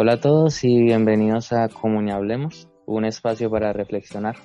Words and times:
Hola 0.00 0.12
a 0.12 0.20
todos 0.20 0.62
y 0.62 0.80
bienvenidos 0.80 1.52
a 1.52 1.68
Comuniablemos, 1.68 2.68
un 2.86 3.04
espacio 3.04 3.50
para 3.50 3.72
reflexionar. 3.72 4.36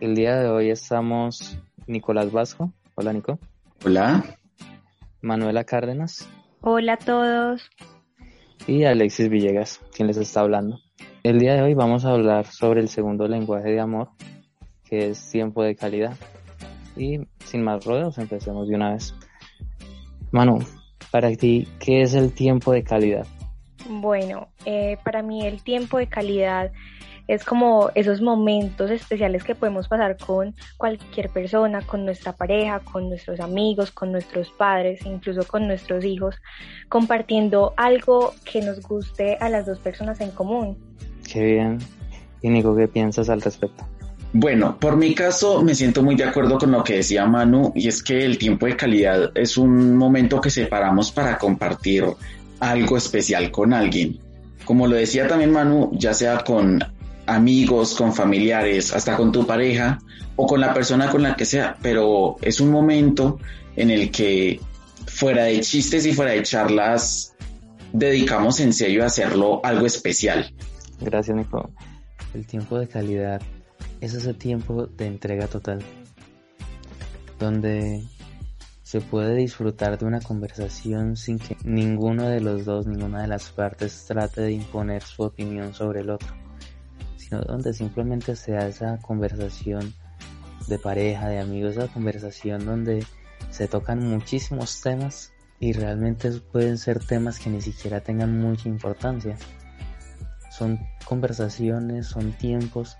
El 0.00 0.14
día 0.14 0.36
de 0.36 0.48
hoy 0.48 0.70
estamos 0.70 1.58
Nicolás 1.86 2.32
Vasco. 2.32 2.72
Hola 2.94 3.12
Nico. 3.12 3.38
Hola. 3.84 4.24
Manuela 5.20 5.64
Cárdenas. 5.64 6.26
Hola 6.62 6.94
a 6.94 6.96
todos. 6.96 7.68
Y 8.66 8.84
Alexis 8.84 9.28
Villegas, 9.28 9.78
quien 9.94 10.08
les 10.08 10.16
está 10.16 10.40
hablando. 10.40 10.78
El 11.22 11.38
día 11.38 11.52
de 11.52 11.60
hoy 11.60 11.74
vamos 11.74 12.06
a 12.06 12.12
hablar 12.12 12.46
sobre 12.46 12.80
el 12.80 12.88
segundo 12.88 13.28
lenguaje 13.28 13.68
de 13.68 13.80
amor, 13.80 14.08
que 14.84 15.10
es 15.10 15.30
tiempo 15.30 15.62
de 15.64 15.76
calidad. 15.76 16.16
Y 16.96 17.18
sin 17.44 17.62
más 17.62 17.84
rodeos, 17.84 18.16
empecemos 18.16 18.66
de 18.66 18.76
una 18.76 18.94
vez. 18.94 19.14
Manu, 20.30 20.60
para 21.10 21.30
ti, 21.32 21.68
¿qué 21.78 22.00
es 22.00 22.14
el 22.14 22.32
tiempo 22.32 22.72
de 22.72 22.84
calidad? 22.84 23.26
Bueno, 23.88 24.48
eh, 24.66 24.98
para 25.02 25.22
mí 25.22 25.46
el 25.46 25.62
tiempo 25.62 25.98
de 25.98 26.06
calidad 26.06 26.70
es 27.26 27.44
como 27.44 27.90
esos 27.94 28.22
momentos 28.22 28.90
especiales 28.90 29.44
que 29.44 29.54
podemos 29.54 29.88
pasar 29.88 30.16
con 30.16 30.54
cualquier 30.78 31.28
persona, 31.28 31.82
con 31.82 32.04
nuestra 32.04 32.32
pareja, 32.32 32.80
con 32.80 33.08
nuestros 33.08 33.38
amigos, 33.40 33.90
con 33.90 34.12
nuestros 34.12 34.50
padres, 34.50 35.04
incluso 35.04 35.46
con 35.46 35.66
nuestros 35.66 36.04
hijos, 36.04 36.36
compartiendo 36.88 37.74
algo 37.76 38.34
que 38.50 38.62
nos 38.62 38.80
guste 38.80 39.36
a 39.40 39.50
las 39.50 39.66
dos 39.66 39.78
personas 39.78 40.20
en 40.20 40.30
común. 40.30 40.76
Qué 41.30 41.44
bien. 41.44 41.78
Y 42.40 42.48
Nico, 42.48 42.74
¿qué 42.74 42.88
piensas 42.88 43.28
al 43.28 43.42
respecto? 43.42 43.84
Bueno, 44.32 44.78
por 44.78 44.96
mi 44.96 45.14
caso 45.14 45.62
me 45.62 45.74
siento 45.74 46.02
muy 46.02 46.14
de 46.14 46.24
acuerdo 46.24 46.58
con 46.58 46.70
lo 46.70 46.84
que 46.84 46.96
decía 46.96 47.26
Manu 47.26 47.72
y 47.74 47.88
es 47.88 48.02
que 48.02 48.24
el 48.24 48.36
tiempo 48.36 48.66
de 48.66 48.76
calidad 48.76 49.32
es 49.34 49.56
un 49.56 49.96
momento 49.96 50.40
que 50.40 50.50
separamos 50.50 51.10
para 51.10 51.38
compartir 51.38 52.04
algo 52.60 52.96
especial 52.96 53.50
con 53.50 53.72
alguien. 53.72 54.18
Como 54.64 54.86
lo 54.86 54.96
decía 54.96 55.26
también 55.26 55.52
Manu, 55.52 55.90
ya 55.94 56.14
sea 56.14 56.44
con 56.44 56.82
amigos, 57.26 57.94
con 57.94 58.14
familiares, 58.14 58.92
hasta 58.92 59.16
con 59.16 59.32
tu 59.32 59.46
pareja 59.46 59.98
o 60.36 60.46
con 60.46 60.60
la 60.60 60.72
persona 60.72 61.10
con 61.10 61.22
la 61.22 61.36
que 61.36 61.44
sea, 61.44 61.76
pero 61.82 62.36
es 62.42 62.60
un 62.60 62.70
momento 62.70 63.38
en 63.76 63.90
el 63.90 64.10
que 64.10 64.60
fuera 65.06 65.44
de 65.44 65.60
chistes 65.60 66.06
y 66.06 66.12
fuera 66.12 66.32
de 66.32 66.42
charlas 66.42 67.34
dedicamos 67.92 68.60
en 68.60 68.72
serio 68.72 69.02
a 69.02 69.06
hacerlo 69.06 69.60
algo 69.64 69.86
especial. 69.86 70.52
Gracias, 71.00 71.36
Nico. 71.36 71.70
El 72.34 72.46
tiempo 72.46 72.78
de 72.78 72.88
calidad 72.88 73.40
es 74.00 74.14
ese 74.14 74.34
tiempo 74.34 74.86
de 74.86 75.06
entrega 75.06 75.46
total, 75.46 75.82
donde 77.38 78.04
se 78.88 79.02
puede 79.02 79.34
disfrutar 79.34 79.98
de 79.98 80.06
una 80.06 80.18
conversación 80.18 81.14
sin 81.14 81.38
que 81.38 81.58
ninguno 81.62 82.26
de 82.26 82.40
los 82.40 82.64
dos, 82.64 82.86
ninguna 82.86 83.20
de 83.20 83.28
las 83.28 83.50
partes 83.50 84.06
trate 84.06 84.40
de 84.40 84.52
imponer 84.52 85.02
su 85.02 85.24
opinión 85.24 85.74
sobre 85.74 86.00
el 86.00 86.08
otro, 86.08 86.34
sino 87.18 87.42
donde 87.42 87.74
simplemente 87.74 88.34
se 88.34 88.52
da 88.52 88.66
esa 88.66 88.96
conversación 89.02 89.92
de 90.68 90.78
pareja, 90.78 91.28
de 91.28 91.38
amigos, 91.38 91.76
esa 91.76 91.88
conversación 91.88 92.64
donde 92.64 93.04
se 93.50 93.68
tocan 93.68 94.08
muchísimos 94.08 94.80
temas 94.80 95.34
y 95.60 95.74
realmente 95.74 96.30
pueden 96.50 96.78
ser 96.78 96.98
temas 96.98 97.38
que 97.38 97.50
ni 97.50 97.60
siquiera 97.60 98.00
tengan 98.00 98.40
mucha 98.40 98.70
importancia. 98.70 99.36
Son 100.50 100.80
conversaciones, 101.04 102.06
son 102.06 102.32
tiempos 102.32 102.96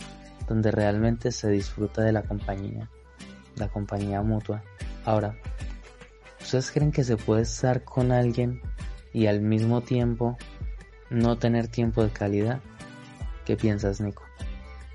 donde 0.47 0.71
realmente 0.71 1.33
se 1.33 1.49
disfruta 1.49 2.03
de 2.03 2.13
la 2.13 2.25
compañía, 2.25 2.91
la 3.57 3.69
compañía 3.69 4.21
mutua. 4.21 4.63
Ahora, 5.07 5.35
¿Ustedes 6.49 6.71
creen 6.71 6.93
que 6.93 7.05
se 7.05 7.19
puede 7.19 7.43
estar 7.43 7.85
con 7.85 8.11
alguien 8.11 8.63
y 9.13 9.27
al 9.27 9.43
mismo 9.43 9.83
tiempo 9.83 10.39
no 11.11 11.37
tener 11.37 11.69
tiempo 11.69 12.03
de 12.03 12.09
calidad? 12.09 12.61
¿Qué 13.45 13.55
piensas, 13.55 14.01
Nico? 14.01 14.23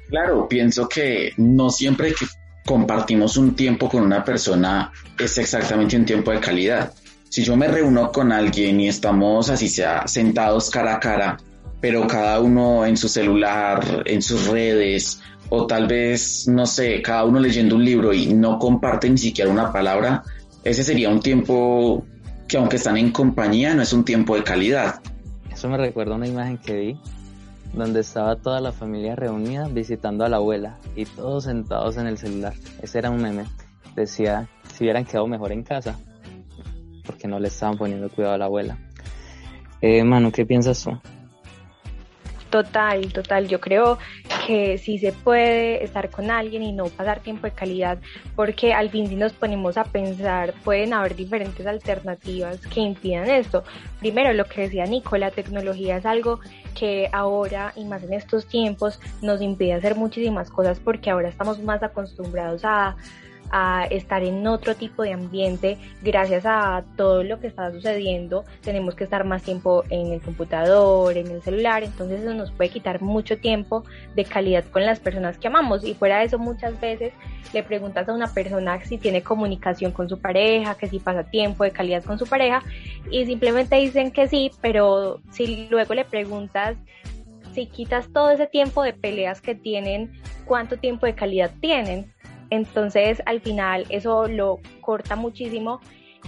Claro, 0.09 0.47
pienso 0.47 0.89
que 0.89 1.31
no 1.37 1.69
siempre 1.69 2.15
que 2.15 2.25
compartimos 2.65 3.37
un 3.37 3.55
tiempo 3.55 3.87
con 3.87 4.01
una 4.01 4.23
persona 4.23 4.91
es 5.19 5.37
exactamente 5.37 5.95
un 5.95 6.05
tiempo 6.05 6.31
de 6.31 6.39
calidad. 6.39 6.91
Si 7.29 7.43
yo 7.43 7.55
me 7.55 7.67
reúno 7.67 8.11
con 8.11 8.31
alguien 8.31 8.79
y 8.79 8.87
estamos 8.87 9.51
así 9.51 9.69
sea 9.69 10.07
sentados 10.07 10.71
cara 10.71 10.95
a 10.95 10.99
cara, 10.99 11.37
pero 11.79 12.07
cada 12.07 12.39
uno 12.39 12.83
en 12.83 12.97
su 12.97 13.07
celular, 13.07 14.01
en 14.07 14.23
sus 14.23 14.47
redes, 14.47 15.21
o 15.49 15.67
tal 15.67 15.85
vez, 15.85 16.47
no 16.47 16.65
sé, 16.65 16.99
cada 17.03 17.25
uno 17.25 17.39
leyendo 17.39 17.75
un 17.75 17.85
libro 17.85 18.11
y 18.11 18.33
no 18.33 18.57
comparte 18.57 19.07
ni 19.07 19.19
siquiera 19.19 19.51
una 19.51 19.71
palabra, 19.71 20.23
ese 20.63 20.83
sería 20.83 21.09
un 21.09 21.19
tiempo 21.19 22.05
que 22.47 22.57
aunque 22.57 22.77
están 22.77 22.97
en 22.97 23.11
compañía, 23.11 23.73
no 23.73 23.81
es 23.81 23.93
un 23.93 24.05
tiempo 24.05 24.35
de 24.35 24.43
calidad. 24.43 25.01
Eso 25.51 25.69
me 25.69 25.77
recuerda 25.77 26.15
una 26.15 26.27
imagen 26.27 26.57
que 26.57 26.73
vi 26.73 26.99
donde 27.73 28.01
estaba 28.01 28.35
toda 28.35 28.61
la 28.61 28.71
familia 28.71 29.15
reunida 29.15 29.67
visitando 29.67 30.23
a 30.23 30.29
la 30.29 30.37
abuela 30.37 30.77
y 30.95 31.05
todos 31.05 31.45
sentados 31.45 31.97
en 31.97 32.07
el 32.07 32.17
celular. 32.17 32.53
Ese 32.81 32.99
era 32.99 33.09
un 33.09 33.21
meme. 33.21 33.45
Decía 33.95 34.47
si 34.73 34.83
hubieran 34.83 35.05
quedado 35.05 35.27
mejor 35.27 35.51
en 35.51 35.63
casa, 35.63 35.99
porque 37.05 37.27
no 37.27 37.39
le 37.39 37.47
estaban 37.47 37.77
poniendo 37.77 38.09
cuidado 38.09 38.35
a 38.35 38.37
la 38.37 38.45
abuela. 38.45 38.77
Eh, 39.81 40.03
Manu, 40.03 40.31
¿qué 40.31 40.45
piensas 40.45 40.83
tú? 40.83 40.91
Total, 42.49 43.11
total. 43.11 43.47
Yo 43.47 43.59
creo 43.59 43.97
que 44.45 44.77
sí 44.77 44.97
se 44.99 45.11
puede 45.11 45.83
estar 45.83 46.09
con 46.09 46.31
alguien 46.31 46.63
y 46.63 46.71
no 46.71 46.85
pasar 46.85 47.21
tiempo 47.21 47.47
de 47.47 47.51
calidad, 47.51 47.97
porque 48.35 48.73
al 48.73 48.89
fin 48.89 49.07
si 49.07 49.15
nos 49.15 49.33
ponemos 49.33 49.77
a 49.77 49.83
pensar, 49.83 50.53
pueden 50.63 50.93
haber 50.93 51.15
diferentes 51.15 51.65
alternativas 51.65 52.57
que 52.67 52.81
impidan 52.81 53.29
esto. 53.29 53.63
Primero, 53.99 54.33
lo 54.33 54.45
que 54.45 54.61
decía 54.61 54.85
Nico, 54.85 55.17
la 55.17 55.31
tecnología 55.31 55.97
es 55.97 56.05
algo 56.05 56.39
que 56.73 57.09
ahora 57.11 57.73
y 57.75 57.85
más 57.85 58.03
en 58.03 58.13
estos 58.13 58.45
tiempos 58.47 58.99
nos 59.21 59.41
impide 59.41 59.73
hacer 59.73 59.95
muchísimas 59.95 60.49
cosas 60.49 60.79
porque 60.79 61.09
ahora 61.09 61.29
estamos 61.29 61.61
más 61.61 61.83
acostumbrados 61.83 62.65
a 62.65 62.95
a 63.55 63.85
estar 63.85 64.23
en 64.23 64.47
otro 64.47 64.73
tipo 64.73 65.03
de 65.03 65.13
ambiente 65.13 65.77
gracias 66.01 66.43
a 66.47 66.83
todo 66.97 67.23
lo 67.23 67.39
que 67.39 67.45
está 67.45 67.71
sucediendo. 67.71 68.45
Tenemos 68.61 68.95
que 68.95 69.03
estar 69.03 69.25
más 69.25 69.43
tiempo 69.43 69.83
en 69.91 70.11
el 70.11 70.21
computador, 70.21 71.15
en 71.17 71.27
el 71.27 71.43
celular, 71.43 71.83
entonces 71.83 72.21
eso 72.21 72.33
nos 72.33 72.51
puede 72.51 72.71
quitar 72.71 73.03
mucho 73.03 73.37
tiempo 73.37 73.83
de 74.15 74.25
calidad 74.25 74.65
con 74.71 74.83
las 74.83 74.99
personas 74.99 75.37
que 75.37 75.47
amamos 75.47 75.85
y 75.85 75.93
fuera 75.93 76.17
de 76.17 76.25
eso 76.25 76.39
muchas 76.39 76.81
veces 76.81 77.13
le 77.53 77.61
preguntas 77.61 78.09
a 78.09 78.13
una 78.13 78.33
persona 78.33 78.83
si 78.83 78.97
tiene 78.97 79.21
comunicación 79.21 79.91
con 79.91 80.09
su 80.09 80.19
pareja, 80.19 80.75
que 80.75 80.87
si 80.87 80.97
pasa 80.97 81.23
tiempo 81.23 81.63
de 81.63 81.69
calidad 81.69 82.03
con 82.03 82.17
su 82.17 82.25
pareja 82.25 82.63
y 83.11 83.23
simplemente 83.27 83.75
dicen 83.75 84.09
que 84.09 84.27
sí, 84.27 84.49
pero 84.61 85.21
si 85.31 85.67
luego 85.69 85.93
le 85.93 86.05
preguntas 86.05 86.75
si 87.53 87.67
quitas 87.67 88.11
todo 88.11 88.31
ese 88.31 88.47
tiempo 88.47 88.81
de 88.81 88.93
peleas 88.93 89.41
que 89.41 89.53
tienen, 89.53 90.11
¿cuánto 90.45 90.77
tiempo 90.77 91.05
de 91.05 91.13
calidad 91.13 91.51
tienen? 91.61 92.11
Entonces, 92.49 93.21
al 93.25 93.41
final, 93.41 93.85
eso 93.89 94.27
lo 94.27 94.59
corta 94.81 95.15
muchísimo. 95.15 95.79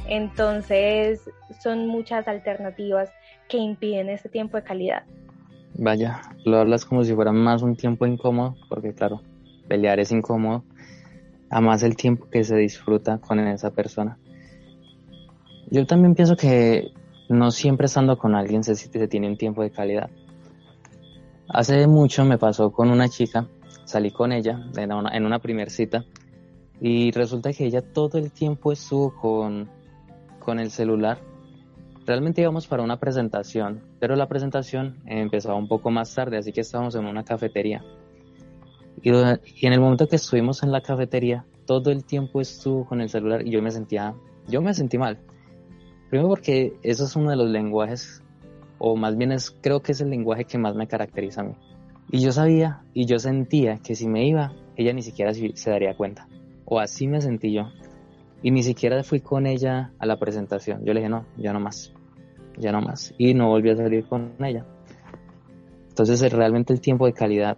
Entonces, 0.08 1.22
son 1.62 1.88
muchas 1.88 2.28
alternativas 2.28 3.10
que 3.48 3.58
impiden 3.58 4.10
este 4.10 4.30
tiempo 4.30 4.58
de 4.58 4.64
calidad. 4.64 5.04
Vaya, 5.78 6.22
lo 6.46 6.58
hablas 6.58 6.86
como 6.86 7.04
si 7.04 7.14
fuera 7.14 7.32
más 7.32 7.62
un 7.62 7.76
tiempo 7.76 8.06
incómodo, 8.06 8.56
porque 8.70 8.94
claro, 8.94 9.22
pelear 9.68 10.00
es 10.00 10.12
incómodo, 10.12 10.64
a 11.50 11.62
más 11.62 11.84
el 11.84 11.96
tiempo 11.96 12.30
que 12.30 12.44
se 12.44 12.56
disfruta 12.56 13.18
con 13.20 13.40
esa 13.40 13.72
persona. 13.72 14.18
Yo 15.70 15.86
también 15.86 16.16
pienso 16.16 16.38
que 16.38 16.92
no 17.28 17.52
siempre 17.52 17.88
estando 17.88 18.18
con 18.18 18.36
alguien 18.36 18.64
se, 18.64 18.76
se 18.76 19.08
tiene 19.08 19.28
un 19.28 19.38
tiempo 19.38 19.64
de 19.64 19.72
calidad. 19.72 20.10
Hace 21.50 21.88
mucho 21.88 22.26
me 22.26 22.38
pasó 22.38 22.72
con 22.72 22.90
una 22.90 23.10
chica 23.10 23.48
salí 23.86 24.12
con 24.12 24.32
ella 24.32 24.60
en 24.76 24.92
una, 24.92 25.16
en 25.16 25.26
una 25.26 25.40
primer 25.40 25.70
cita 25.70 26.06
y 26.82 27.12
resulta 27.12 27.54
que 27.54 27.66
ella 27.66 27.82
todo 27.82 28.18
el 28.18 28.32
tiempo 28.32 28.72
estuvo 28.72 29.16
con, 29.16 29.70
con 30.40 30.60
el 30.60 30.72
celular. 30.72 31.20
Realmente 32.06 32.42
íbamos 32.42 32.68
para 32.68 32.84
una 32.84 33.00
presentación, 33.00 33.82
pero 34.00 34.16
la 34.16 34.28
presentación 34.28 34.98
empezaba 35.06 35.56
un 35.56 35.68
poco 35.68 35.90
más 35.90 36.14
tarde, 36.14 36.38
así 36.38 36.52
que 36.52 36.62
estábamos 36.62 36.96
en 36.96 37.06
una 37.06 37.24
cafetería. 37.24 37.84
Y, 39.02 39.10
y 39.10 39.68
en 39.68 39.74
el 39.74 39.80
momento 39.80 40.08
que 40.08 40.18
estuvimos 40.18 40.62
en 40.64 40.72
la 40.72 40.82
cafetería, 40.82 41.46
todo 41.66 41.92
el 41.92 42.06
tiempo 42.06 42.42
estuvo 42.42 42.86
con 42.86 43.02
el 43.02 43.10
celular 43.10 43.46
y 43.46 43.52
yo 43.52 43.62
me 43.62 43.72
sentía, 43.72 44.14
yo 44.48 44.62
me 44.62 44.74
sentí 44.74 44.98
mal. 44.98 45.20
Primero 46.10 46.30
porque 46.30 46.74
eso 46.84 47.06
es 47.06 47.16
uno 47.16 47.32
de 47.32 47.36
los 47.38 47.50
lenguajes, 47.50 48.22
o 48.78 48.96
más 48.96 49.18
bien 49.18 49.32
es, 49.32 49.50
creo 49.50 49.82
que 49.82 49.94
es 49.94 50.02
el 50.02 50.10
lenguaje 50.12 50.46
que 50.46 50.58
más 50.58 50.76
me 50.76 50.88
caracteriza 50.88 51.42
a 51.42 51.46
mí. 51.46 51.56
Y 52.12 52.22
yo 52.22 52.32
sabía 52.32 52.82
y 52.94 53.06
yo 53.06 53.20
sentía 53.20 53.78
que 53.78 53.96
si 53.96 54.08
me 54.08 54.28
iba, 54.28 54.54
ella 54.76 54.94
ni 54.94 55.02
siquiera 55.02 55.34
se 55.34 55.70
daría 55.70 55.96
cuenta. 55.96 56.28
O 56.66 56.80
así 56.80 57.08
me 57.08 57.22
sentí 57.22 57.54
yo. 57.54 57.70
Y 58.42 58.52
ni 58.52 58.64
siquiera 58.64 59.04
fui 59.04 59.22
con 59.22 59.48
ella 59.48 59.92
a 60.00 60.06
la 60.06 60.18
presentación. 60.18 60.86
Yo 60.86 60.94
le 60.94 61.00
dije, 61.00 61.10
no, 61.10 61.26
ya 61.38 61.54
no 61.54 61.60
más. 61.60 61.94
Ya 62.58 62.72
no 62.72 62.82
más. 62.82 63.14
Y 63.18 63.34
no 63.34 63.50
volví 63.50 63.70
a 63.72 63.76
salir 63.76 64.06
con 64.06 64.34
ella. 64.40 64.66
Entonces 65.90 66.32
realmente 66.32 66.74
el 66.74 66.82
tiempo 66.82 67.06
de 67.06 67.14
calidad 67.14 67.58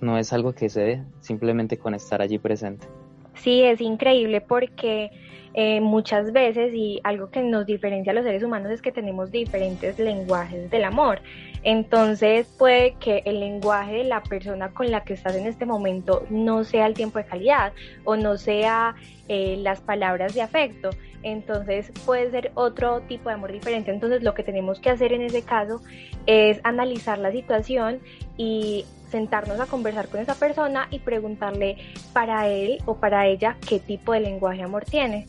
no 0.00 0.18
es 0.18 0.32
algo 0.32 0.52
que 0.52 0.68
se 0.68 0.80
dé 0.80 1.04
simplemente 1.20 1.78
con 1.78 1.94
estar 1.94 2.20
allí 2.20 2.38
presente. 2.38 2.86
Sí, 3.34 3.62
es 3.62 3.80
increíble 3.80 4.40
porque 4.40 5.10
eh, 5.54 5.80
muchas 5.80 6.32
veces 6.32 6.72
y 6.74 7.00
algo 7.04 7.30
que 7.30 7.42
nos 7.42 7.66
diferencia 7.66 8.12
a 8.12 8.14
los 8.14 8.24
seres 8.24 8.42
humanos 8.42 8.72
es 8.72 8.82
que 8.82 8.92
tenemos 8.92 9.30
diferentes 9.30 9.98
lenguajes 9.98 10.70
del 10.70 10.84
amor. 10.84 11.20
Entonces 11.64 12.46
puede 12.58 12.94
que 12.94 13.22
el 13.24 13.38
lenguaje 13.38 13.98
de 13.98 14.04
la 14.04 14.22
persona 14.22 14.70
con 14.70 14.90
la 14.90 15.04
que 15.04 15.14
estás 15.14 15.36
en 15.36 15.46
este 15.46 15.64
momento 15.64 16.26
no 16.28 16.64
sea 16.64 16.86
el 16.86 16.94
tiempo 16.94 17.18
de 17.18 17.24
calidad 17.26 17.72
o 18.04 18.16
no 18.16 18.36
sea 18.36 18.96
eh, 19.28 19.56
las 19.58 19.80
palabras 19.80 20.34
de 20.34 20.42
afecto. 20.42 20.90
Entonces 21.22 21.92
puede 22.04 22.30
ser 22.32 22.50
otro 22.54 23.00
tipo 23.02 23.28
de 23.28 23.36
amor 23.36 23.52
diferente. 23.52 23.92
Entonces 23.92 24.24
lo 24.24 24.34
que 24.34 24.42
tenemos 24.42 24.80
que 24.80 24.90
hacer 24.90 25.12
en 25.12 25.22
ese 25.22 25.42
caso 25.42 25.80
es 26.26 26.60
analizar 26.64 27.18
la 27.18 27.30
situación 27.30 28.00
y 28.36 28.84
sentarnos 29.08 29.60
a 29.60 29.66
conversar 29.66 30.08
con 30.08 30.20
esa 30.20 30.34
persona 30.34 30.88
y 30.90 30.98
preguntarle 30.98 31.76
para 32.12 32.48
él 32.48 32.78
o 32.86 32.96
para 32.96 33.26
ella 33.26 33.56
qué 33.68 33.78
tipo 33.78 34.12
de 34.12 34.20
lenguaje 34.20 34.58
de 34.58 34.64
amor 34.64 34.84
tiene. 34.84 35.26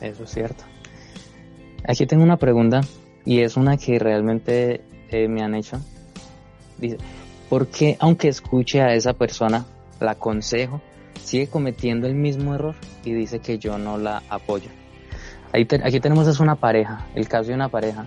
Eso 0.00 0.24
es 0.24 0.30
cierto. 0.30 0.64
Aquí 1.88 2.06
tengo 2.06 2.22
una 2.22 2.36
pregunta 2.36 2.82
y 3.24 3.40
es 3.40 3.56
una 3.56 3.76
que 3.76 3.98
realmente 3.98 4.82
eh, 5.12 5.28
me 5.28 5.42
han 5.42 5.54
hecho. 5.54 5.80
Dice, 6.78 6.98
¿por 7.48 7.68
qué 7.68 7.96
aunque 8.00 8.28
escuche 8.28 8.80
a 8.80 8.94
esa 8.94 9.12
persona, 9.12 9.64
la 10.00 10.12
aconsejo, 10.12 10.80
sigue 11.22 11.46
cometiendo 11.48 12.06
el 12.06 12.14
mismo 12.14 12.54
error 12.54 12.74
y 13.04 13.12
dice 13.12 13.38
que 13.38 13.58
yo 13.58 13.78
no 13.78 13.98
la 13.98 14.22
apoyo? 14.28 14.70
aquí 15.52 16.00
tenemos 16.00 16.26
es 16.28 16.40
una 16.40 16.56
pareja, 16.56 17.06
el 17.14 17.28
caso 17.28 17.48
de 17.48 17.54
una 17.54 17.68
pareja, 17.68 18.06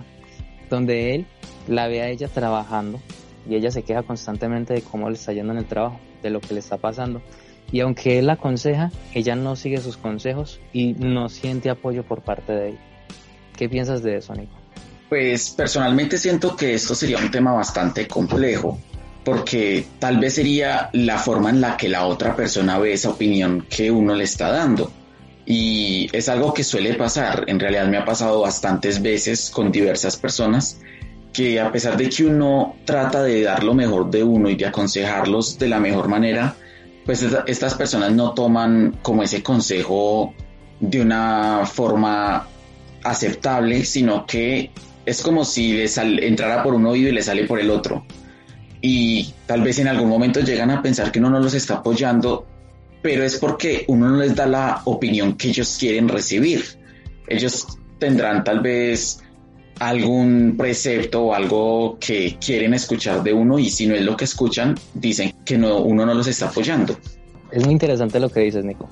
donde 0.68 1.14
él 1.14 1.26
la 1.68 1.86
ve 1.86 2.02
a 2.02 2.08
ella 2.08 2.28
trabajando 2.28 3.00
y 3.48 3.54
ella 3.54 3.70
se 3.70 3.82
queja 3.82 4.02
constantemente 4.02 4.74
de 4.74 4.82
cómo 4.82 5.08
le 5.08 5.14
está 5.14 5.32
yendo 5.32 5.52
en 5.52 5.58
el 5.58 5.66
trabajo, 5.66 6.00
de 6.22 6.30
lo 6.30 6.40
que 6.40 6.54
le 6.54 6.60
está 6.60 6.76
pasando. 6.76 7.22
Y 7.70 7.80
aunque 7.80 8.18
él 8.18 8.26
la 8.26 8.34
aconseja, 8.34 8.90
ella 9.14 9.34
no 9.36 9.56
sigue 9.56 9.78
sus 9.78 9.96
consejos 9.96 10.60
y 10.72 10.94
no 10.94 11.28
siente 11.28 11.70
apoyo 11.70 12.04
por 12.04 12.22
parte 12.22 12.52
de 12.52 12.68
él. 12.70 12.78
¿Qué 13.56 13.68
piensas 13.68 14.02
de 14.02 14.16
eso, 14.16 14.34
Nico? 14.34 14.54
Pues 15.08 15.50
personalmente 15.50 16.18
siento 16.18 16.56
que 16.56 16.74
esto 16.74 16.94
sería 16.94 17.18
un 17.18 17.30
tema 17.30 17.52
bastante 17.52 18.08
complejo, 18.08 18.80
porque 19.24 19.86
tal 19.98 20.18
vez 20.18 20.34
sería 20.34 20.90
la 20.92 21.18
forma 21.18 21.50
en 21.50 21.60
la 21.60 21.76
que 21.76 21.88
la 21.88 22.06
otra 22.06 22.34
persona 22.34 22.78
ve 22.78 22.92
esa 22.92 23.10
opinión 23.10 23.66
que 23.68 23.90
uno 23.90 24.14
le 24.14 24.24
está 24.24 24.50
dando. 24.50 24.90
Y 25.44 26.08
es 26.12 26.28
algo 26.28 26.52
que 26.52 26.64
suele 26.64 26.94
pasar, 26.94 27.44
en 27.46 27.60
realidad 27.60 27.86
me 27.86 27.98
ha 27.98 28.04
pasado 28.04 28.40
bastantes 28.40 29.00
veces 29.00 29.48
con 29.50 29.70
diversas 29.70 30.16
personas 30.16 30.80
que 31.32 31.60
a 31.60 31.70
pesar 31.70 31.96
de 31.98 32.08
que 32.08 32.24
uno 32.24 32.76
trata 32.86 33.22
de 33.22 33.42
dar 33.42 33.62
lo 33.62 33.74
mejor 33.74 34.10
de 34.10 34.24
uno 34.24 34.48
y 34.48 34.56
de 34.56 34.66
aconsejarlos 34.66 35.58
de 35.58 35.68
la 35.68 35.78
mejor 35.78 36.08
manera, 36.08 36.56
pues 37.04 37.24
estas 37.46 37.74
personas 37.74 38.12
no 38.12 38.32
toman 38.32 38.98
como 39.02 39.22
ese 39.22 39.42
consejo 39.42 40.34
de 40.80 41.00
una 41.00 41.66
forma 41.66 42.48
aceptable, 43.04 43.84
sino 43.84 44.24
que 44.24 44.70
es 45.06 45.22
como 45.22 45.44
si 45.44 45.72
les 45.72 45.96
entrara 45.96 46.62
por 46.62 46.74
un 46.74 46.84
oído 46.84 47.08
y 47.08 47.12
le 47.12 47.22
sale 47.22 47.44
por 47.44 47.60
el 47.60 47.70
otro. 47.70 48.04
Y 48.82 49.32
tal 49.46 49.62
vez 49.62 49.78
en 49.78 49.88
algún 49.88 50.08
momento 50.08 50.40
llegan 50.40 50.70
a 50.70 50.82
pensar 50.82 51.10
que 51.10 51.20
uno 51.20 51.30
no 51.30 51.40
los 51.40 51.54
está 51.54 51.74
apoyando, 51.76 52.44
pero 53.02 53.24
es 53.24 53.36
porque 53.36 53.84
uno 53.88 54.10
no 54.10 54.16
les 54.16 54.34
da 54.34 54.46
la 54.46 54.82
opinión 54.84 55.36
que 55.36 55.48
ellos 55.48 55.76
quieren 55.78 56.08
recibir. 56.08 56.64
Ellos 57.28 57.66
tendrán 57.98 58.44
tal 58.44 58.60
vez 58.60 59.22
algún 59.78 60.56
precepto 60.56 61.26
o 61.26 61.34
algo 61.34 61.98
que 62.00 62.36
quieren 62.44 62.74
escuchar 62.74 63.22
de 63.22 63.32
uno 63.32 63.58
y 63.58 63.70
si 63.70 63.86
no 63.86 63.94
es 63.94 64.02
lo 64.02 64.16
que 64.16 64.24
escuchan, 64.24 64.74
dicen 64.94 65.34
que 65.44 65.56
no, 65.56 65.78
uno 65.78 66.04
no 66.04 66.14
los 66.14 66.26
está 66.26 66.48
apoyando. 66.48 66.96
Es 67.52 67.64
muy 67.64 67.72
interesante 67.72 68.18
lo 68.18 68.28
que 68.28 68.40
dices, 68.40 68.64
Nico. 68.64 68.88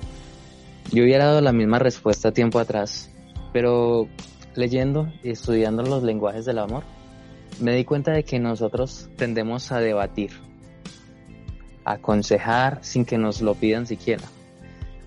Yo 0.91 1.03
hubiera 1.03 1.25
dado 1.25 1.41
la 1.41 1.51
misma 1.51 1.79
respuesta 1.79 2.31
tiempo 2.31 2.59
atrás, 2.59 3.09
pero 3.51 4.07
leyendo 4.55 5.11
y 5.23 5.31
estudiando 5.31 5.83
los 5.83 6.03
lenguajes 6.03 6.45
del 6.45 6.59
amor, 6.59 6.83
me 7.59 7.75
di 7.75 7.85
cuenta 7.85 8.11
de 8.11 8.23
que 8.23 8.39
nosotros 8.39 9.09
tendemos 9.15 9.71
a 9.71 9.79
debatir, 9.79 10.31
a 11.83 11.93
aconsejar 11.93 12.79
sin 12.81 13.05
que 13.05 13.17
nos 13.17 13.41
lo 13.41 13.55
pidan 13.55 13.85
siquiera. 13.85 14.23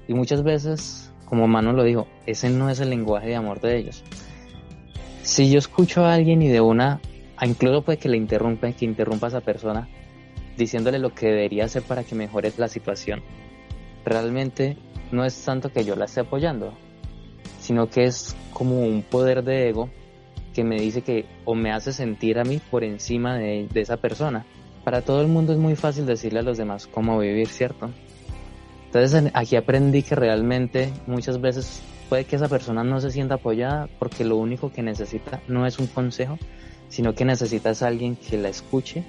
Y 0.07 0.15
muchas 0.15 0.43
veces, 0.43 1.13
como 1.27 1.47
Manu 1.49 1.73
lo 1.73 1.85
dijo, 1.85 2.07
ese 2.27 2.51
no 2.51 2.71
es 2.71 2.81
el 2.81 2.91
lenguaje 2.91 3.29
de 3.29 3.37
amor 3.37 3.61
de 3.61 3.79
ellos 3.79 4.03
si 5.29 5.51
yo 5.51 5.59
escucho 5.59 6.07
a 6.07 6.15
alguien 6.15 6.41
y 6.41 6.49
de 6.49 6.63
una, 6.63 7.01
incluso 7.43 7.83
puede 7.83 7.99
que 7.99 8.09
le 8.09 8.17
interrumpa, 8.17 8.73
que 8.73 8.87
interrumpa 8.87 9.27
a 9.27 9.29
esa 9.29 9.41
persona, 9.43 9.87
diciéndole 10.57 10.99
lo 10.99 11.15
que 11.15 11.27
debería 11.27 11.67
hacer 11.67 11.83
para 11.83 12.03
que 12.03 12.15
mejore 12.15 12.51
la 12.57 12.67
situación, 12.67 13.23
realmente 14.07 14.79
no 15.13 15.27
es 15.27 15.39
tanto 15.45 15.71
que 15.71 15.85
yo 15.85 15.97
la 15.97 16.07
esté 16.07 16.21
apoyando, 16.21 16.73
sino 17.61 17.91
que 17.91 18.05
es 18.05 18.35
como 18.59 18.81
un 18.81 19.03
poder 19.03 19.45
de 19.45 19.69
ego 19.69 19.89
que 20.53 20.65
me 20.65 20.81
dice 20.81 21.03
que 21.03 21.27
o 21.45 21.55
me 21.55 21.71
hace 21.71 21.93
sentir 21.93 22.41
a 22.41 22.45
mí 22.45 22.61
por 22.71 22.83
encima 22.83 23.37
de, 23.39 23.69
esa 23.77 23.99
persona. 23.99 24.45
Para 24.83 25.03
todo 25.03 25.21
el 25.21 25.29
mundo 25.29 25.53
es 25.53 25.59
muy 25.61 25.77
fácil 25.77 26.07
decirle 26.07 26.41
a 26.41 26.43
los 26.43 26.59
demás 26.59 26.89
cómo 26.89 27.21
vivir, 27.21 27.47
¿cierto? 27.47 27.91
Entonces 28.87 29.31
aquí 29.35 29.55
aprendí 29.55 30.03
que 30.03 30.17
realmente 30.17 30.91
muchas 31.07 31.41
veces 31.41 31.83
puede 32.09 32.25
que 32.25 32.35
esa 32.35 32.49
persona 32.49 32.83
no 32.83 33.01
se 33.01 33.13
sienta 33.13 33.37
apoyada 33.37 33.89
porque 34.01 34.25
lo 34.25 34.37
único 34.37 34.73
que 34.73 34.83
necesita 34.83 35.41
no 35.47 35.65
es 35.65 35.79
un 35.79 35.87
consejo, 35.87 36.37
sino 36.89 37.15
que 37.15 37.25
necesita 37.25 37.71
es 37.71 37.83
alguien 37.83 38.17
que 38.17 38.39
la 38.39 38.49
escuche 38.49 39.05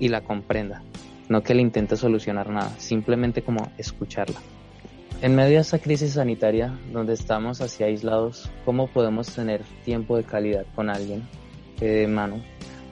y 0.00 0.08
la 0.08 0.22
comprenda, 0.22 0.82
no 1.28 1.44
que 1.44 1.54
le 1.54 1.62
intente 1.62 1.96
solucionar 1.96 2.48
nada, 2.48 2.74
simplemente 2.78 3.42
como 3.42 3.70
escucharla. 3.78 4.40
En 5.24 5.34
medio 5.34 5.54
de 5.54 5.62
esta 5.62 5.78
crisis 5.78 6.12
sanitaria, 6.12 6.78
donde 6.92 7.14
estamos 7.14 7.62
así 7.62 7.82
aislados, 7.82 8.50
¿cómo 8.66 8.88
podemos 8.88 9.34
tener 9.34 9.62
tiempo 9.82 10.18
de 10.18 10.24
calidad 10.24 10.66
con 10.74 10.90
alguien? 10.90 11.26
de 11.80 12.06
mano 12.06 12.42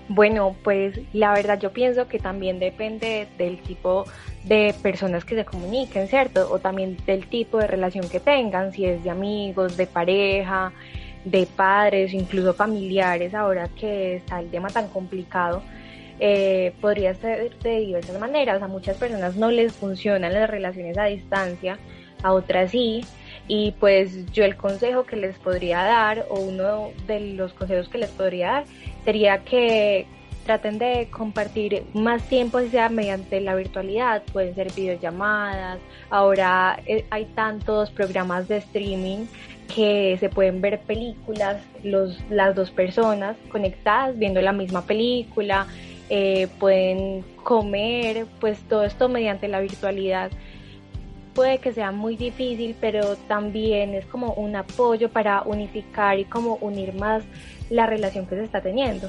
bueno, 0.09 0.57
pues 0.65 0.99
la 1.12 1.35
verdad 1.35 1.61
yo 1.61 1.73
pienso 1.73 2.09
que 2.09 2.19
también 2.19 2.59
depende 2.59 3.29
del 3.37 3.61
tipo 3.61 4.05
de 4.45 4.75
personas 4.83 5.27
que 5.27 5.35
se 5.35 5.45
comuniquen, 5.45 6.09
¿cierto? 6.09 6.51
O 6.51 6.59
también 6.59 6.97
del 7.07 7.27
tipo 7.29 7.59
de 7.59 7.67
relación 7.67 8.09
que 8.09 8.19
tengan, 8.19 8.73
si 8.73 8.87
es 8.87 9.05
de 9.05 9.11
amigos, 9.11 9.77
de 9.77 9.87
pareja, 9.87 10.73
de 11.25 11.47
padres, 11.47 12.15
incluso 12.15 12.55
familiares, 12.55 13.35
ahora 13.35 13.69
que 13.69 14.17
está 14.17 14.41
el 14.41 14.51
tema 14.51 14.69
tan 14.69 14.89
complicado. 14.89 15.62
Eh, 16.19 16.73
podría 16.81 17.15
ser 17.15 17.59
de 17.59 17.81
diversas 17.81 18.19
maneras. 18.19 18.62
A 18.62 18.69
muchas 18.69 18.97
personas 18.97 19.37
no 19.37 19.51
les 19.51 19.73
funcionan 19.73 20.33
las 20.33 20.51
relaciones 20.51 20.97
a 20.99 21.05
distancia, 21.05 21.79
a 22.23 22.69
sí. 22.69 23.05
Y 23.49 23.73
pues 23.73 24.31
yo 24.33 24.45
el 24.45 24.57
consejo 24.57 25.05
que 25.05 25.17
les 25.17 25.37
podría 25.38 25.83
dar, 25.83 26.26
o 26.31 26.38
uno 26.38 26.91
de 27.07 27.21
los 27.35 27.52
consejos 27.52 27.88
que 27.88 27.99
les 27.99 28.11
podría 28.11 28.52
dar, 28.52 28.64
sería 29.05 29.38
que 29.38 30.07
traten 30.45 30.79
de 30.79 31.09
compartir 31.11 31.85
más 31.95 32.23
tiempo, 32.29 32.61
sea 32.61 32.88
mediante 32.88 33.41
la 33.41 33.55
virtualidad, 33.55 34.23
pueden 34.33 34.55
ser 34.55 34.73
videollamadas, 34.73 35.79
ahora 36.11 36.81
eh, 36.87 37.05
hay 37.11 37.26
tantos 37.26 37.91
programas 37.91 38.49
de 38.49 38.59
streaming 38.59 39.26
que 39.75 40.17
se 40.19 40.29
pueden 40.29 40.61
ver 40.61 40.81
películas, 40.81 41.62
los, 41.83 42.19
las 42.29 42.55
dos 42.55 42.71
personas 42.71 43.37
conectadas 43.50 44.19
viendo 44.19 44.41
la 44.41 44.52
misma 44.52 44.83
película, 44.83 45.67
eh, 46.11 46.49
pueden 46.59 47.25
comer, 47.43 48.26
pues 48.41 48.59
todo 48.69 48.85
esto 48.85 49.09
mediante 49.09 49.49
la 49.49 49.61
virtualidad 49.61 50.31
puede 51.35 51.59
que 51.59 51.73
sea 51.73 51.93
muy 51.93 52.17
difícil, 52.17 52.77
pero 52.81 53.17
también 53.29 53.95
es 53.95 54.05
como 54.07 54.35
un 54.35 54.57
apoyo 54.57 55.09
para 55.09 55.43
unificar 55.43 56.19
y 56.19 56.25
como 56.25 56.57
unir 56.57 56.95
más 56.95 57.23
la 57.71 57.87
relación 57.87 58.27
que 58.27 58.37
se 58.37 58.45
está 58.45 58.61
teniendo. 58.61 59.09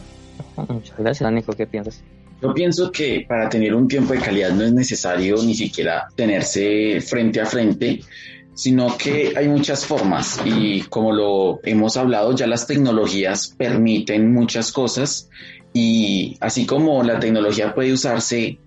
Muchas 0.68 0.98
gracias, 0.98 1.32
Nico. 1.32 1.53
¿Qué 1.53 1.68
piensas? 1.68 2.03
Yo 2.42 2.53
pienso 2.53 2.92
que 2.92 3.25
para 3.27 3.48
tener 3.48 3.74
un 3.74 3.88
tiempo 3.88 4.13
de 4.13 4.20
calidad 4.20 4.51
no 4.51 4.63
es 4.63 4.74
necesario 4.74 5.38
ni 5.38 5.56
siquiera 5.56 6.08
tenerse 6.15 7.00
frente 7.00 7.39
a 7.39 7.46
frente, 7.46 8.01
sino 8.53 8.98
que 8.98 9.34
hay 9.36 9.48
muchas 9.48 9.86
formas 9.86 10.42
y 10.46 10.82
como 10.82 11.13
lo 11.13 11.60
hemos 11.63 11.96
hablado, 11.96 12.36
ya 12.36 12.46
las 12.46 12.68
tecnologías 12.68 13.56
permiten 13.58 14.34
muchas 14.34 14.72
cosas 14.72 15.30
y 15.74 16.38
así 16.42 16.65
como 16.65 17.01
la 17.03 17.20
tecnología 17.20 17.74
puede 17.74 17.94
usarse 17.94 18.60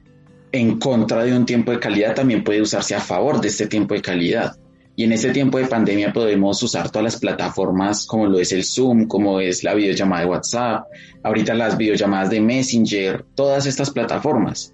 en 0.56 0.78
contra 0.78 1.25
de 1.25 1.36
un 1.36 1.46
tiempo 1.46 1.70
de 1.70 1.78
calidad, 1.78 2.14
también 2.14 2.42
puede 2.42 2.62
usarse 2.62 2.94
a 2.94 3.00
favor 3.00 3.40
de 3.40 3.48
este 3.48 3.66
tiempo 3.66 3.94
de 3.94 4.02
calidad. 4.02 4.56
Y 4.98 5.04
en 5.04 5.12
este 5.12 5.30
tiempo 5.30 5.58
de 5.58 5.66
pandemia 5.66 6.12
podemos 6.12 6.62
usar 6.62 6.90
todas 6.90 7.04
las 7.04 7.16
plataformas 7.20 8.06
como 8.06 8.26
lo 8.26 8.38
es 8.38 8.52
el 8.52 8.64
Zoom, 8.64 9.06
como 9.06 9.40
es 9.40 9.62
la 9.62 9.75
videollamada 9.75 10.22
de 10.22 10.28
WhatsApp, 10.28 10.86
ahorita 11.22 11.52
las 11.54 11.76
videollamadas 11.76 12.30
de 12.30 12.40
Messenger, 12.40 13.25
todas 13.34 13.66
estas 13.66 13.90
plataformas. 13.90 14.72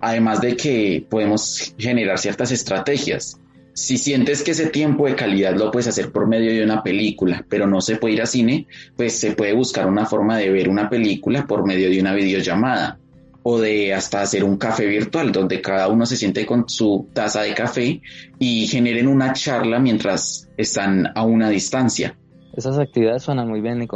Además 0.00 0.40
de 0.40 0.56
que 0.56 1.06
podemos 1.08 1.74
generar 1.78 2.18
ciertas 2.18 2.50
estrategias. 2.50 3.38
Si 3.72 3.96
sientes 3.96 4.42
que 4.42 4.50
ese 4.50 4.66
tiempo 4.66 5.06
de 5.06 5.14
calidad 5.14 5.54
lo 5.54 5.70
puedes 5.70 5.86
hacer 5.86 6.10
por 6.10 6.26
medio 6.26 6.50
de 6.52 6.64
una 6.64 6.82
película, 6.82 7.46
pero 7.48 7.68
no 7.68 7.80
se 7.80 7.96
puede 7.96 8.14
ir 8.14 8.22
a 8.22 8.26
cine, 8.26 8.66
pues 8.96 9.18
se 9.20 9.32
puede 9.32 9.52
buscar 9.52 9.86
una 9.86 10.06
forma 10.06 10.36
de 10.36 10.50
ver 10.50 10.68
una 10.68 10.90
película 10.90 11.46
por 11.46 11.64
medio 11.64 11.88
de 11.88 12.00
una 12.00 12.12
videollamada 12.12 12.99
o 13.42 13.58
de 13.58 13.94
hasta 13.94 14.22
hacer 14.22 14.44
un 14.44 14.56
café 14.56 14.86
virtual 14.86 15.32
donde 15.32 15.60
cada 15.60 15.88
uno 15.88 16.04
se 16.06 16.16
siente 16.16 16.44
con 16.44 16.68
su 16.68 17.08
taza 17.12 17.42
de 17.42 17.54
café 17.54 18.02
y 18.38 18.66
generen 18.66 19.08
una 19.08 19.32
charla 19.32 19.78
mientras 19.78 20.48
están 20.56 21.06
a 21.14 21.24
una 21.24 21.48
distancia. 21.48 22.18
Esas 22.54 22.78
actividades 22.78 23.22
suenan 23.22 23.48
muy 23.48 23.60
bien. 23.60 23.86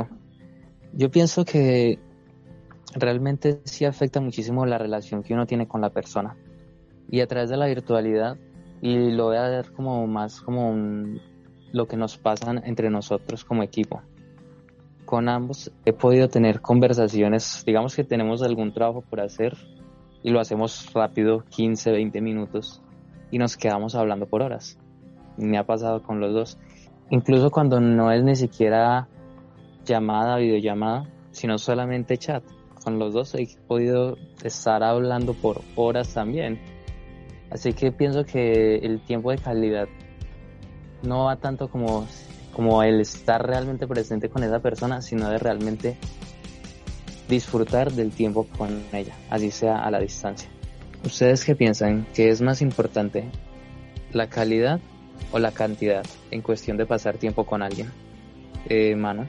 Yo 0.92 1.10
pienso 1.10 1.44
que 1.44 1.98
realmente 2.94 3.60
sí 3.64 3.84
afecta 3.84 4.20
muchísimo 4.20 4.64
la 4.64 4.78
relación 4.78 5.22
que 5.22 5.34
uno 5.34 5.46
tiene 5.46 5.66
con 5.66 5.80
la 5.80 5.90
persona. 5.90 6.36
Y 7.10 7.20
a 7.20 7.26
través 7.26 7.50
de 7.50 7.56
la 7.56 7.66
virtualidad, 7.66 8.38
y 8.80 9.10
lo 9.10 9.26
voy 9.26 9.36
a 9.36 9.48
ver 9.48 9.72
como 9.72 10.06
más 10.06 10.40
como 10.40 10.74
lo 11.72 11.86
que 11.86 11.96
nos 11.96 12.16
pasa 12.16 12.52
entre 12.64 12.88
nosotros 12.88 13.44
como 13.44 13.62
equipo 13.62 14.02
con 15.14 15.28
ambos 15.28 15.70
he 15.84 15.92
podido 15.92 16.26
tener 16.26 16.60
conversaciones, 16.60 17.62
digamos 17.64 17.94
que 17.94 18.02
tenemos 18.02 18.42
algún 18.42 18.72
trabajo 18.72 19.00
por 19.00 19.20
hacer 19.20 19.56
y 20.24 20.30
lo 20.30 20.40
hacemos 20.40 20.92
rápido, 20.92 21.44
15, 21.50 21.92
20 21.92 22.20
minutos, 22.20 22.82
y 23.30 23.38
nos 23.38 23.56
quedamos 23.56 23.94
hablando 23.94 24.26
por 24.26 24.42
horas. 24.42 24.76
Me 25.36 25.56
ha 25.56 25.62
pasado 25.62 26.02
con 26.02 26.18
los 26.18 26.34
dos. 26.34 26.58
Incluso 27.10 27.52
cuando 27.52 27.80
no 27.80 28.10
es 28.10 28.24
ni 28.24 28.34
siquiera 28.34 29.06
llamada, 29.84 30.38
videollamada, 30.38 31.04
sino 31.30 31.58
solamente 31.58 32.18
chat. 32.18 32.42
Con 32.82 32.98
los 32.98 33.14
dos 33.14 33.36
he 33.36 33.46
podido 33.68 34.16
estar 34.42 34.82
hablando 34.82 35.34
por 35.34 35.60
horas 35.76 36.12
también. 36.12 36.58
Así 37.52 37.72
que 37.72 37.92
pienso 37.92 38.24
que 38.24 38.78
el 38.78 39.00
tiempo 39.00 39.30
de 39.30 39.38
calidad 39.38 39.86
no 41.04 41.26
va 41.26 41.36
tanto 41.36 41.68
como 41.68 42.04
como 42.54 42.82
el 42.82 43.00
estar 43.00 43.46
realmente 43.46 43.86
presente 43.86 44.28
con 44.28 44.44
esa 44.44 44.60
persona, 44.60 45.02
sino 45.02 45.28
de 45.28 45.38
realmente 45.38 45.96
disfrutar 47.28 47.92
del 47.92 48.10
tiempo 48.10 48.46
con 48.56 48.82
ella, 48.92 49.14
así 49.30 49.50
sea 49.50 49.82
a 49.84 49.90
la 49.90 49.98
distancia. 49.98 50.48
¿Ustedes 51.04 51.44
qué 51.44 51.54
piensan? 51.54 52.06
¿Qué 52.14 52.30
es 52.30 52.40
más 52.40 52.62
importante? 52.62 53.24
¿La 54.12 54.28
calidad 54.28 54.80
o 55.32 55.38
la 55.38 55.52
cantidad 55.52 56.04
en 56.30 56.40
cuestión 56.40 56.76
de 56.76 56.86
pasar 56.86 57.18
tiempo 57.18 57.44
con 57.44 57.62
alguien? 57.62 57.90
Eh, 58.68 58.94
Mana. 58.96 59.28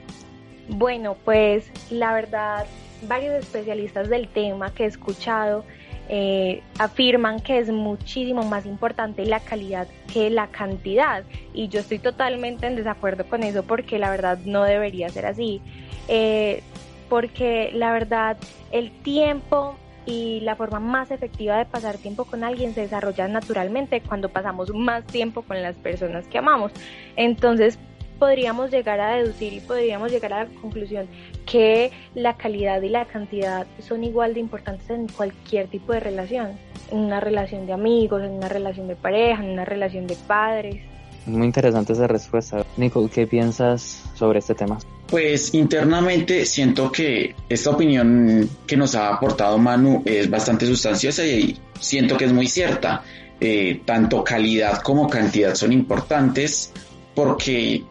Bueno, 0.69 1.17
pues 1.25 1.69
la 1.89 2.13
verdad, 2.13 2.65
varios 3.07 3.35
especialistas 3.35 4.09
del 4.09 4.27
tema 4.29 4.73
que 4.73 4.83
he 4.83 4.87
escuchado 4.87 5.65
eh, 6.07 6.61
afirman 6.77 7.39
que 7.39 7.57
es 7.57 7.69
muchísimo 7.69 8.43
más 8.43 8.65
importante 8.65 9.25
la 9.25 9.39
calidad 9.39 9.87
que 10.11 10.29
la 10.29 10.47
cantidad. 10.47 11.23
Y 11.53 11.67
yo 11.67 11.79
estoy 11.79 11.99
totalmente 11.99 12.67
en 12.67 12.75
desacuerdo 12.75 13.25
con 13.25 13.43
eso 13.43 13.63
porque 13.63 13.99
la 13.99 14.09
verdad 14.09 14.39
no 14.45 14.63
debería 14.63 15.09
ser 15.09 15.25
así. 15.25 15.61
Eh, 16.07 16.61
porque 17.09 17.71
la 17.73 17.91
verdad 17.91 18.37
el 18.71 18.91
tiempo 19.01 19.75
y 20.05 20.39
la 20.41 20.55
forma 20.55 20.79
más 20.79 21.09
efectiva 21.11 21.57
de 21.57 21.65
pasar 21.65 21.97
tiempo 21.97 22.25
con 22.25 22.43
alguien 22.43 22.73
se 22.73 22.81
desarrolla 22.81 23.27
naturalmente 23.27 24.01
cuando 24.01 24.29
pasamos 24.29 24.71
más 24.73 25.03
tiempo 25.05 25.41
con 25.41 25.61
las 25.61 25.75
personas 25.75 26.27
que 26.27 26.37
amamos. 26.37 26.71
Entonces 27.15 27.79
podríamos 28.19 28.71
llegar 28.71 28.99
a 28.99 29.15
deducir 29.15 29.53
y 29.53 29.59
podríamos 29.59 30.11
llegar 30.11 30.33
a 30.33 30.43
la 30.45 30.49
conclusión 30.61 31.07
que 31.45 31.91
la 32.13 32.35
calidad 32.37 32.81
y 32.81 32.89
la 32.89 33.05
cantidad 33.05 33.67
son 33.79 34.03
igual 34.03 34.33
de 34.33 34.39
importantes 34.39 34.89
en 34.89 35.07
cualquier 35.07 35.67
tipo 35.67 35.93
de 35.93 35.99
relación, 35.99 36.53
en 36.91 36.99
una 36.99 37.19
relación 37.19 37.65
de 37.65 37.73
amigos, 37.73 38.23
en 38.23 38.31
una 38.31 38.49
relación 38.49 38.87
de 38.87 38.95
pareja, 38.95 39.43
en 39.43 39.51
una 39.51 39.65
relación 39.65 40.07
de 40.07 40.15
padres. 40.27 40.77
Muy 41.25 41.47
interesante 41.47 41.93
esa 41.93 42.07
respuesta. 42.07 42.65
Nico, 42.77 43.09
¿qué 43.11 43.25
piensas 43.25 44.03
sobre 44.13 44.39
este 44.39 44.53
tema? 44.53 44.77
Pues 45.07 45.53
internamente 45.53 46.45
siento 46.45 46.91
que 46.91 47.35
esta 47.49 47.71
opinión 47.71 48.49
que 48.67 48.77
nos 48.77 48.95
ha 48.95 49.13
aportado 49.13 49.57
Manu 49.57 50.03
es 50.05 50.29
bastante 50.29 50.65
sustanciosa 50.65 51.25
y 51.25 51.57
siento 51.79 52.17
que 52.17 52.25
es 52.25 52.33
muy 52.33 52.47
cierta. 52.47 53.03
Eh, 53.39 53.81
tanto 53.85 54.23
calidad 54.23 54.81
como 54.81 55.09
cantidad 55.09 55.55
son 55.55 55.73
importantes 55.73 56.71
porque 57.13 57.83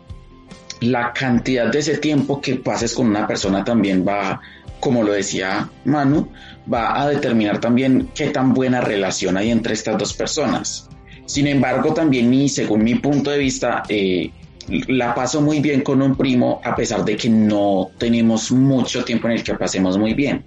la 0.84 1.12
cantidad 1.12 1.70
de 1.70 1.78
ese 1.78 1.98
tiempo 1.98 2.40
que 2.40 2.56
pases 2.56 2.94
con 2.94 3.06
una 3.06 3.26
persona 3.26 3.64
también 3.64 4.04
va, 4.06 4.40
como 4.80 5.02
lo 5.02 5.12
decía 5.12 5.68
Manu, 5.84 6.28
va 6.72 7.00
a 7.00 7.08
determinar 7.08 7.60
también 7.60 8.10
qué 8.14 8.28
tan 8.30 8.54
buena 8.54 8.80
relación 8.80 9.36
hay 9.36 9.50
entre 9.50 9.74
estas 9.74 9.98
dos 9.98 10.14
personas. 10.14 10.88
Sin 11.26 11.46
embargo, 11.46 11.94
también 11.94 12.32
y 12.32 12.48
según 12.48 12.84
mi 12.84 12.96
punto 12.96 13.30
de 13.30 13.38
vista, 13.38 13.82
eh, 13.88 14.30
la 14.68 15.14
paso 15.14 15.40
muy 15.40 15.60
bien 15.60 15.82
con 15.82 16.02
un 16.02 16.16
primo 16.16 16.60
a 16.64 16.74
pesar 16.74 17.04
de 17.04 17.16
que 17.16 17.28
no 17.28 17.90
tenemos 17.98 18.50
mucho 18.50 19.04
tiempo 19.04 19.28
en 19.28 19.34
el 19.34 19.42
que 19.42 19.54
pasemos 19.54 19.98
muy 19.98 20.14
bien. 20.14 20.44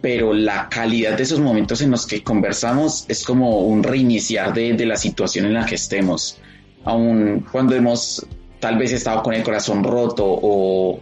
Pero 0.00 0.32
la 0.32 0.68
calidad 0.68 1.16
de 1.16 1.24
esos 1.24 1.40
momentos 1.40 1.80
en 1.82 1.90
los 1.90 2.06
que 2.06 2.22
conversamos 2.22 3.04
es 3.08 3.24
como 3.24 3.62
un 3.62 3.82
reiniciar 3.82 4.54
de, 4.54 4.72
de 4.74 4.86
la 4.86 4.96
situación 4.96 5.46
en 5.46 5.54
la 5.54 5.66
que 5.66 5.74
estemos. 5.74 6.38
Aun 6.84 7.44
cuando 7.50 7.74
hemos 7.74 8.24
tal 8.60 8.78
vez 8.78 8.92
estado 8.92 9.22
con 9.22 9.34
el 9.34 9.42
corazón 9.42 9.84
roto 9.84 10.24
o 10.26 10.98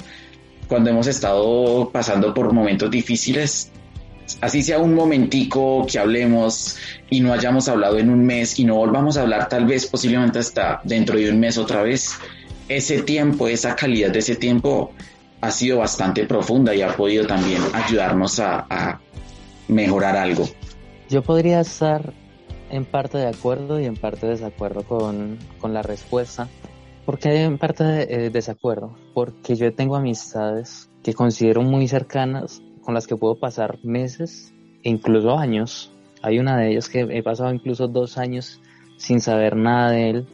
cuando 0.69 0.91
hemos 0.91 1.07
estado 1.07 1.91
pasando 1.91 2.35
por 2.35 2.53
momentos 2.53 2.91
difíciles, 2.91 3.71
así 4.41 4.63
sea 4.63 4.79
un 4.79 4.95
momentico 4.95 5.87
que 5.91 5.99
hablemos 5.99 6.77
y 7.09 7.21
no 7.21 7.33
hayamos 7.33 7.69
hablado 7.69 7.99
en 7.99 8.11
un 8.11 8.25
mes 8.25 8.59
y 8.59 8.65
no 8.65 8.75
volvamos 8.75 9.17
a 9.17 9.23
hablar 9.23 9.49
tal 9.49 9.67
vez 9.67 9.87
posiblemente 9.87 10.39
hasta 10.39 10.81
dentro 10.85 11.17
de 11.17 11.31
un 11.31 11.39
mes 11.39 11.57
otra 11.59 11.83
vez, 11.83 12.15
ese 12.69 13.03
tiempo, 13.03 13.47
esa 13.47 13.77
calidad 13.77 14.11
de 14.11 14.19
ese 14.19 14.37
tiempo 14.37 14.93
ha 15.41 15.51
sido 15.51 15.79
bastante 15.79 16.25
profunda 16.25 16.75
y 16.75 16.83
ha 16.83 16.97
podido 16.97 17.27
también 17.27 17.63
ayudarnos 17.73 18.41
a, 18.41 19.01
mejorar 19.69 20.17
algo. 20.17 20.49
Yo 21.11 21.23
podría 21.23 21.61
estar 21.61 22.13
en 22.71 22.85
parte 22.85 23.19
de 23.19 23.27
acuerdo 23.27 23.81
y 23.81 23.85
en 23.85 23.97
parte 23.97 24.27
de 24.27 24.33
desacuerdo 24.33 24.85
con, 24.85 25.39
con 25.61 25.75
la 25.75 25.83
respuesta 25.83 26.49
¿Por 27.07 27.21
qué 27.21 27.45
en 27.45 27.57
parte 27.57 27.85
de, 27.85 28.03
eh, 28.03 28.31
desacuerdo? 28.31 28.97
Porque 29.15 29.55
yo 29.55 29.73
tengo 29.73 29.95
amistades 29.95 30.91
que 31.05 31.15
considero 31.15 31.63
muy 31.63 31.87
cercanas, 31.87 32.61
con 32.83 32.95
las 32.95 33.07
que 33.07 33.17
puedo 33.17 33.39
pasar 33.39 33.79
meses 33.85 34.53
e 34.83 34.91
incluso 34.91 35.39
años. 35.39 35.93
Hay 36.21 36.41
una 36.41 36.57
de 36.57 36.73
ellas 36.73 36.89
que 36.89 37.03
he 37.03 37.23
pasado 37.23 37.55
incluso 37.55 37.87
dos 37.87 38.19
años 38.19 38.61
sin 38.97 39.21
saber 39.21 39.55
nada 39.55 39.93
de 39.93 40.11
él. 40.11 40.27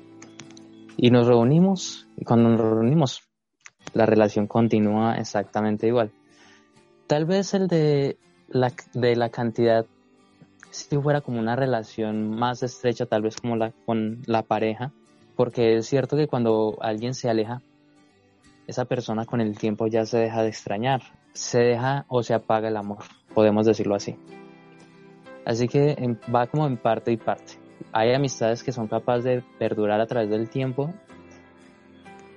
Y 0.97 1.11
nos 1.11 1.26
reunimos, 1.26 2.09
y 2.17 2.25
cuando 2.25 2.49
nos 2.49 2.61
reunimos, 2.61 3.21
la 3.93 4.07
relación 4.07 4.47
continúa 4.47 5.17
exactamente 5.17 5.87
igual. 5.87 6.11
Tal 7.07 7.26
vez 7.26 7.52
el 7.52 7.69
de 7.69 8.17
la, 8.49 8.73
de 8.95 9.14
la 9.14 9.29
cantidad, 9.29 9.85
si 10.71 10.97
fuera 10.97 11.21
como 11.21 11.38
una 11.38 11.55
relación 11.55 12.31
más 12.31 12.62
estrecha, 12.62 13.05
tal 13.05 13.21
vez 13.21 13.37
como 13.37 13.57
la 13.57 13.73
con 13.85 14.23
la 14.25 14.43
pareja, 14.43 14.91
porque 15.37 15.77
es 15.77 15.87
cierto 15.87 16.17
que 16.17 16.27
cuando 16.27 16.77
alguien 16.81 17.15
se 17.15 17.29
aleja, 17.29 17.62
esa 18.67 18.85
persona 18.85 19.25
con 19.25 19.41
el 19.41 19.59
tiempo 19.59 19.87
ya 19.87 20.05
se 20.05 20.19
deja 20.19 20.43
de 20.43 20.49
extrañar, 20.49 21.03
se 21.33 21.61
deja 21.61 22.05
o 22.09 22.23
se 22.23 22.35
apaga 22.35 22.69
el 22.69 22.77
amor, 22.77 23.05
podemos 23.35 23.67
decirlo 23.67 23.95
así. 23.95 24.17
Así 25.45 25.67
que 25.67 25.97
va 26.33 26.47
como 26.47 26.67
en 26.67 26.77
parte 26.77 27.11
y 27.12 27.17
parte. 27.17 27.55
Hay 27.93 28.15
amistades 28.15 28.62
que 28.62 28.73
son 28.73 28.87
capaces 28.87 29.25
de 29.25 29.43
perdurar 29.59 30.01
a 30.01 30.07
través 30.07 30.31
del 30.31 30.49
tiempo 30.49 30.95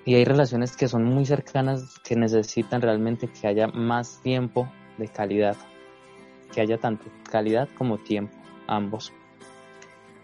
y 0.05 0.15
hay 0.15 0.25
relaciones 0.25 0.75
que 0.75 0.87
son 0.87 1.03
muy 1.03 1.25
cercanas 1.25 1.99
que 1.99 2.15
necesitan 2.15 2.81
realmente 2.81 3.27
que 3.27 3.47
haya 3.47 3.67
más 3.67 4.19
tiempo 4.21 4.67
de 4.97 5.07
calidad, 5.07 5.55
que 6.53 6.61
haya 6.61 6.77
tanto 6.77 7.05
calidad 7.29 7.69
como 7.77 7.97
tiempo, 7.97 8.35
ambos. 8.67 9.13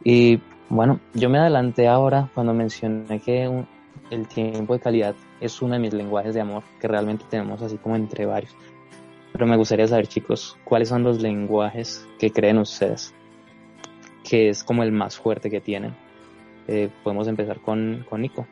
Y 0.03 0.39
bueno, 0.69 0.99
yo 1.13 1.29
me 1.29 1.37
adelanté 1.37 1.87
ahora 1.87 2.29
cuando 2.33 2.53
mencioné 2.53 3.19
que 3.19 3.65
el 4.09 4.27
tiempo 4.27 4.73
de 4.73 4.79
calidad 4.79 5.15
es 5.39 5.61
uno 5.61 5.73
de 5.73 5.79
mis 5.79 5.93
lenguajes 5.93 6.33
de 6.33 6.41
amor 6.41 6.63
que 6.79 6.87
realmente 6.87 7.25
tenemos 7.29 7.61
así 7.61 7.77
como 7.77 7.95
entre 7.95 8.25
varios. 8.25 8.55
Pero 9.33 9.47
me 9.47 9.57
gustaría 9.57 9.87
saber, 9.87 10.07
chicos, 10.07 10.57
cuáles 10.65 10.89
son 10.89 11.03
los 11.03 11.21
lenguajes 11.21 12.05
que 12.19 12.31
creen 12.31 12.57
ustedes 12.57 13.13
que 14.23 14.49
es 14.49 14.63
como 14.63 14.83
el 14.83 14.91
más 14.91 15.17
fuerte 15.17 15.49
que 15.49 15.61
tienen. 15.61 15.93
Eh, 16.67 16.89
podemos 17.03 17.27
empezar 17.27 17.59
con, 17.59 18.05
con 18.09 18.21
Nico. 18.21 18.47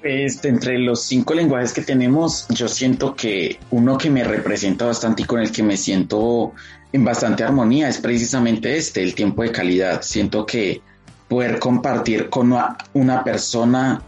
Pues 0.00 0.44
entre 0.44 0.78
los 0.78 1.02
cinco 1.02 1.34
lenguajes 1.34 1.72
que 1.72 1.82
tenemos, 1.82 2.46
yo 2.48 2.68
siento 2.68 3.14
que 3.14 3.58
uno 3.70 3.96
que 3.98 4.10
me 4.10 4.24
representa 4.24 4.84
bastante 4.84 5.22
y 5.22 5.24
con 5.24 5.40
el 5.40 5.50
que 5.50 5.62
me 5.62 5.76
siento 5.76 6.52
en 6.92 7.04
bastante 7.04 7.44
armonía 7.44 7.88
es 7.88 7.98
precisamente 7.98 8.76
este, 8.76 9.02
el 9.02 9.14
tiempo 9.14 9.42
de 9.42 9.52
calidad. 9.52 10.02
Siento 10.02 10.44
que 10.44 10.80
poder 11.28 11.58
compartir 11.58 12.28
con 12.28 12.54
una 12.94 13.24
persona, 13.24 14.02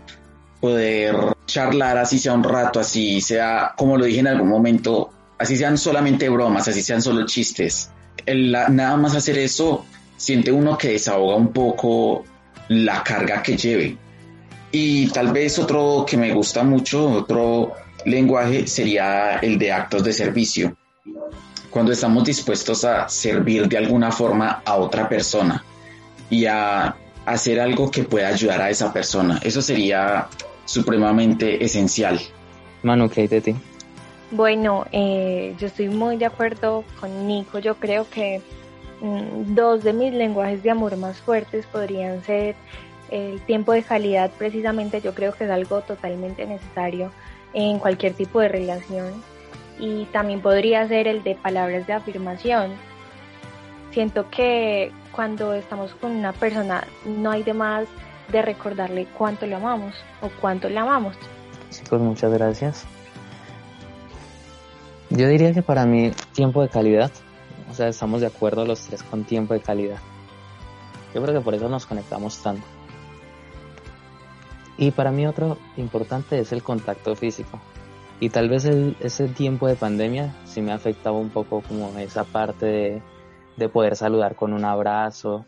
poder 0.60 1.16
charlar 1.46 1.98
así 1.98 2.18
sea 2.18 2.34
un 2.34 2.44
rato, 2.44 2.80
así 2.80 3.20
sea, 3.20 3.72
como 3.76 3.96
lo 3.96 4.04
dije 4.04 4.20
en 4.20 4.28
algún 4.28 4.48
momento, 4.48 5.10
así 5.38 5.56
sean 5.56 5.78
solamente 5.78 6.28
bromas, 6.28 6.68
así 6.68 6.82
sean 6.82 7.02
solo 7.02 7.26
chistes. 7.26 7.90
nada 8.26 8.96
más 8.96 9.16
hacer 9.16 9.38
eso, 9.38 9.84
siente 10.16 10.52
uno 10.52 10.76
que 10.76 10.88
desahoga 10.92 11.36
un 11.36 11.52
poco 11.52 12.24
la 12.68 13.02
carga 13.02 13.42
que 13.42 13.56
lleve. 13.56 13.96
Y 14.70 15.08
tal 15.08 15.32
vez 15.32 15.58
otro 15.58 16.04
que 16.06 16.16
me 16.16 16.32
gusta 16.34 16.62
mucho, 16.62 17.08
otro 17.10 17.72
lenguaje 18.04 18.66
sería 18.66 19.38
el 19.38 19.58
de 19.58 19.72
actos 19.72 20.04
de 20.04 20.12
servicio. 20.12 20.76
Cuando 21.70 21.92
estamos 21.92 22.24
dispuestos 22.24 22.84
a 22.84 23.08
servir 23.08 23.68
de 23.68 23.78
alguna 23.78 24.10
forma 24.10 24.62
a 24.64 24.76
otra 24.76 25.08
persona 25.08 25.64
y 26.28 26.44
a 26.46 26.94
hacer 27.30 27.60
algo 27.60 27.90
que 27.90 28.04
pueda 28.04 28.28
ayudar 28.28 28.60
a 28.62 28.70
esa 28.70 28.92
persona. 28.92 29.40
Eso 29.42 29.62
sería 29.62 30.28
supremamente 30.64 31.64
esencial. 31.64 32.20
Manu, 32.82 33.08
¿qué 33.08 33.22
hay 33.22 33.28
de 33.28 33.40
ti? 33.40 33.54
Bueno, 34.30 34.86
eh, 34.92 35.54
yo 35.58 35.68
estoy 35.68 35.88
muy 35.88 36.16
de 36.16 36.26
acuerdo 36.26 36.84
con 37.00 37.26
Nico. 37.26 37.58
Yo 37.58 37.76
creo 37.76 38.08
que 38.08 38.42
mm, 39.00 39.54
dos 39.54 39.82
de 39.82 39.92
mis 39.92 40.12
lenguajes 40.12 40.62
de 40.62 40.70
amor 40.70 40.96
más 40.96 41.18
fuertes 41.18 41.66
podrían 41.66 42.22
ser 42.24 42.54
el 43.10 43.40
tiempo 43.40 43.72
de 43.72 43.82
calidad, 43.82 44.30
precisamente 44.36 45.00
yo 45.00 45.14
creo 45.14 45.32
que 45.32 45.44
es 45.44 45.50
algo 45.50 45.80
totalmente 45.80 46.44
necesario 46.46 47.10
en 47.54 47.78
cualquier 47.78 48.12
tipo 48.12 48.40
de 48.40 48.48
relación. 48.48 49.22
Y 49.78 50.04
también 50.06 50.40
podría 50.40 50.86
ser 50.88 51.06
el 51.08 51.22
de 51.22 51.34
palabras 51.34 51.86
de 51.86 51.92
afirmación. 51.92 52.72
Siento 53.92 54.28
que 54.30 54.92
cuando 55.12 55.54
estamos 55.54 55.94
con 55.94 56.12
una 56.12 56.32
persona 56.32 56.84
no 57.04 57.30
hay 57.30 57.42
de 57.42 57.54
más 57.54 57.88
de 58.30 58.42
recordarle 58.42 59.06
cuánto 59.16 59.46
le 59.46 59.54
amamos 59.54 59.94
o 60.20 60.28
cuánto 60.40 60.68
le 60.68 60.78
amamos. 60.78 61.16
Chicos, 61.70 62.00
muchas 62.00 62.32
gracias. 62.32 62.86
Yo 65.10 65.26
diría 65.28 65.54
que 65.54 65.62
para 65.62 65.86
mí 65.86 66.12
tiempo 66.32 66.62
de 66.62 66.68
calidad, 66.68 67.10
o 67.70 67.74
sea, 67.74 67.88
estamos 67.88 68.20
de 68.20 68.26
acuerdo 68.26 68.66
los 68.66 68.80
tres 68.82 69.02
con 69.02 69.24
tiempo 69.24 69.54
de 69.54 69.60
calidad. 69.60 69.98
Yo 71.14 71.22
creo 71.22 71.34
que 71.34 71.40
por 71.40 71.54
eso 71.54 71.68
nos 71.68 71.86
conectamos 71.86 72.38
tanto. 72.42 72.66
Y 74.76 74.90
para 74.90 75.10
mí 75.10 75.26
otro 75.26 75.58
importante 75.76 76.38
es 76.38 76.52
el 76.52 76.62
contacto 76.62 77.16
físico. 77.16 77.58
Y 78.20 78.30
tal 78.30 78.48
vez 78.48 78.64
ese 78.64 79.28
tiempo 79.28 79.66
de 79.66 79.76
pandemia 79.76 80.34
sí 80.44 80.60
me 80.60 80.72
ha 80.72 80.74
afectado 80.74 81.16
un 81.16 81.30
poco 81.30 81.62
como 81.62 81.96
esa 81.98 82.24
parte 82.24 82.66
de, 82.66 83.02
de 83.58 83.68
poder 83.68 83.96
saludar 83.96 84.36
con 84.36 84.52
un 84.52 84.64
abrazo. 84.64 85.44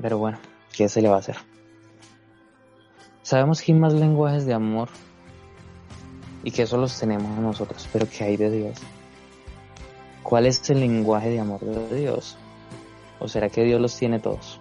Pero 0.00 0.18
bueno, 0.18 0.38
¿qué 0.74 0.88
se 0.88 1.02
le 1.02 1.08
va 1.08 1.16
a 1.16 1.18
hacer? 1.20 1.36
Sabemos 3.22 3.60
que 3.60 3.72
hay 3.72 3.78
más 3.78 3.92
lenguajes 3.92 4.46
de 4.46 4.54
amor 4.54 4.88
y 6.42 6.50
que 6.50 6.62
eso 6.62 6.76
los 6.76 6.98
tenemos 6.98 7.36
nosotros, 7.38 7.88
pero 7.92 8.06
¿qué 8.08 8.24
hay 8.24 8.36
de 8.36 8.50
Dios? 8.50 8.78
¿Cuál 10.22 10.46
es 10.46 10.68
el 10.70 10.80
lenguaje 10.80 11.30
de 11.30 11.40
amor 11.40 11.60
de 11.60 12.00
Dios? 12.00 12.36
¿O 13.18 13.28
será 13.28 13.48
que 13.48 13.64
Dios 13.64 13.80
los 13.80 13.96
tiene 13.96 14.18
todos? 14.20 14.60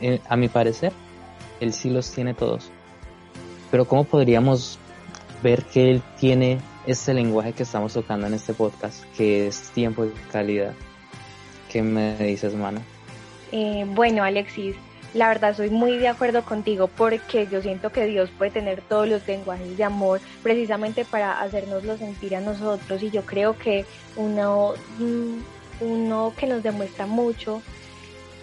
Eh, 0.00 0.20
a 0.28 0.36
mi 0.36 0.48
parecer, 0.48 0.92
Él 1.60 1.72
sí 1.72 1.90
los 1.90 2.10
tiene 2.10 2.34
todos. 2.34 2.70
Pero 3.70 3.86
¿cómo 3.86 4.04
podríamos 4.04 4.78
ver 5.42 5.64
que 5.64 5.90
Él 5.90 6.02
tiene 6.18 6.58
este 6.86 7.14
lenguaje 7.14 7.52
que 7.52 7.64
estamos 7.64 7.92
tocando 7.92 8.26
en 8.26 8.34
este 8.34 8.54
podcast, 8.54 9.04
que 9.16 9.48
es 9.48 9.70
tiempo 9.70 10.04
de 10.04 10.12
calidad? 10.32 10.74
¿Qué 11.70 11.82
me 11.82 12.16
dices, 12.16 12.54
mano? 12.54 12.80
Eh, 13.52 13.84
bueno, 13.88 14.22
Alexis, 14.22 14.76
la 15.14 15.28
verdad 15.28 15.56
soy 15.56 15.70
muy 15.70 15.96
de 15.96 16.08
acuerdo 16.08 16.42
contigo 16.44 16.88
porque 16.88 17.46
yo 17.50 17.62
siento 17.62 17.90
que 17.90 18.06
Dios 18.06 18.30
puede 18.36 18.50
tener 18.50 18.82
todos 18.82 19.08
los 19.08 19.26
lenguajes 19.26 19.76
de 19.76 19.84
amor 19.84 20.20
precisamente 20.42 21.04
para 21.04 21.40
hacernoslo 21.40 21.96
sentir 21.96 22.36
a 22.36 22.40
nosotros 22.40 23.02
y 23.02 23.10
yo 23.10 23.22
creo 23.22 23.56
que 23.56 23.84
uno, 24.16 24.74
mm, 24.98 25.38
uno 25.80 26.32
que 26.36 26.46
nos 26.46 26.62
demuestra 26.62 27.06
mucho 27.06 27.62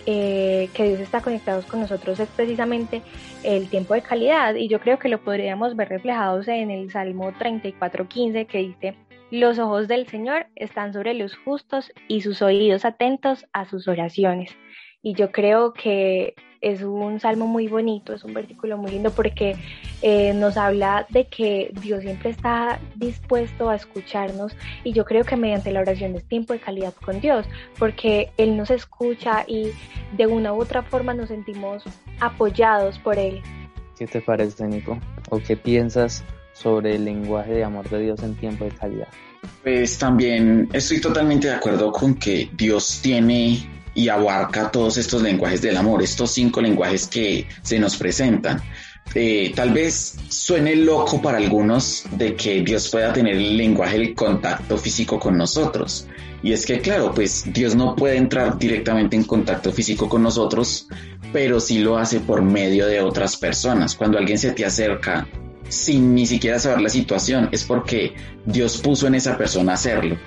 eh, 0.05 0.69
que 0.73 0.87
Dios 0.87 0.99
está 0.99 1.21
conectado 1.21 1.61
con 1.67 1.79
nosotros 1.79 2.19
es 2.19 2.29
precisamente 2.29 3.01
el 3.43 3.69
tiempo 3.69 3.93
de 3.93 4.01
calidad 4.01 4.55
y 4.55 4.67
yo 4.67 4.79
creo 4.79 4.99
que 4.99 5.09
lo 5.09 5.21
podríamos 5.21 5.75
ver 5.75 5.89
reflejados 5.89 6.47
en 6.47 6.71
el 6.71 6.91
Salmo 6.91 7.31
34.15 7.31 8.45
que 8.47 8.57
dice 8.57 8.95
los 9.31 9.57
ojos 9.57 9.87
del 9.87 10.07
Señor 10.07 10.45
están 10.55 10.93
sobre 10.93 11.15
los 11.15 11.35
justos 11.35 11.91
y 12.07 12.21
sus 12.21 12.43
oídos 12.43 12.85
atentos 12.85 13.47
a 13.51 13.65
sus 13.65 13.87
oraciones. 13.87 14.55
Y 15.01 15.15
yo 15.15 15.31
creo 15.31 15.73
que 15.73 16.35
es 16.61 16.83
un 16.83 17.19
salmo 17.19 17.47
muy 17.47 17.67
bonito, 17.67 18.13
es 18.13 18.23
un 18.23 18.35
versículo 18.35 18.77
muy 18.77 18.91
lindo 18.91 19.09
porque 19.09 19.55
eh, 20.05 20.33
nos 20.33 20.57
habla 20.57 21.07
de 21.11 21.27
que 21.27 21.71
Dios 21.81 22.01
siempre 22.01 22.29
está 22.29 22.77
dispuesto 22.95 23.69
a 23.69 23.75
escucharnos 23.77 24.53
y 24.83 24.91
yo 24.91 25.05
creo 25.05 25.23
que 25.23 25.37
mediante 25.37 25.71
la 25.71 25.79
oración 25.79 26.13
es 26.17 26.25
tiempo 26.25 26.51
de 26.51 26.59
calidad 26.59 26.93
con 26.93 27.21
Dios 27.21 27.45
porque 27.79 28.29
Él 28.35 28.57
nos 28.57 28.69
escucha 28.69 29.45
y 29.47 29.71
de 30.17 30.27
una 30.27 30.51
u 30.51 30.61
otra 30.61 30.83
forma 30.83 31.13
nos 31.13 31.29
sentimos 31.29 31.83
apoyados 32.19 32.99
por 32.99 33.17
Él. 33.17 33.41
¿Qué 33.97 34.05
te 34.05 34.19
parece, 34.19 34.67
Nico? 34.67 34.99
¿O 35.29 35.39
qué 35.39 35.55
piensas 35.55 36.21
sobre 36.51 36.97
el 36.97 37.05
lenguaje 37.05 37.53
de 37.53 37.63
amor 37.63 37.89
de 37.89 38.01
Dios 38.01 38.21
en 38.23 38.35
tiempo 38.35 38.65
de 38.65 38.71
calidad? 38.71 39.07
Pues 39.63 39.97
también 39.97 40.67
estoy 40.73 40.99
totalmente 40.99 41.47
de 41.47 41.53
acuerdo 41.53 41.93
con 41.93 42.15
que 42.15 42.49
Dios 42.51 42.99
tiene 43.01 43.65
y 43.95 44.09
abarca 44.09 44.69
todos 44.69 44.97
estos 44.97 45.21
lenguajes 45.21 45.61
del 45.61 45.77
amor, 45.77 46.01
estos 46.01 46.31
cinco 46.31 46.61
lenguajes 46.61 47.07
que 47.07 47.47
se 47.61 47.79
nos 47.79 47.95
presentan. 47.95 48.61
Eh, 49.15 49.51
tal 49.55 49.71
vez 49.71 50.15
suene 50.29 50.75
loco 50.75 51.21
para 51.21 51.37
algunos 51.37 52.05
de 52.11 52.35
que 52.35 52.61
Dios 52.61 52.89
pueda 52.89 53.13
tener 53.13 53.35
el 53.35 53.57
lenguaje 53.57 53.99
del 53.99 54.15
contacto 54.15 54.77
físico 54.77 55.19
con 55.19 55.37
nosotros. 55.37 56.07
Y 56.41 56.51
es 56.51 56.65
que, 56.65 56.79
claro, 56.81 57.13
pues 57.13 57.45
Dios 57.53 57.75
no 57.75 57.95
puede 57.95 58.17
entrar 58.17 58.57
directamente 58.57 59.15
en 59.15 59.23
contacto 59.23 59.71
físico 59.71 60.09
con 60.09 60.23
nosotros, 60.23 60.87
pero 61.31 61.59
sí 61.59 61.79
lo 61.79 61.97
hace 61.97 62.19
por 62.19 62.41
medio 62.41 62.85
de 62.87 63.01
otras 63.01 63.37
personas. 63.37 63.95
Cuando 63.95 64.17
alguien 64.17 64.37
se 64.37 64.51
te 64.51 64.65
acerca 64.65 65.27
sin 65.69 66.13
ni 66.13 66.25
siquiera 66.25 66.59
saber 66.59 66.81
la 66.81 66.89
situación, 66.89 67.49
es 67.51 67.63
porque 67.63 68.13
Dios 68.45 68.77
puso 68.77 69.07
en 69.07 69.15
esa 69.15 69.37
persona 69.37 69.73
hacerlo. 69.73 70.17